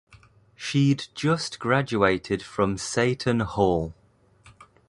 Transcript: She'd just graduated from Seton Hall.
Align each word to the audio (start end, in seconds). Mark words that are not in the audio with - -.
She'd 0.55 1.09
just 1.13 1.59
graduated 1.59 2.41
from 2.41 2.79
Seton 2.79 3.41
Hall. 3.41 3.93